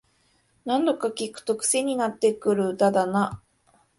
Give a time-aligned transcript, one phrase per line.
[0.65, 3.39] 何度か聴くとクセになってくる歌だな